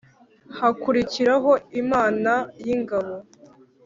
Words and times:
hakurikiraho 0.59 1.51
‘imana 1.81 2.33
y’ingabo 2.65 3.13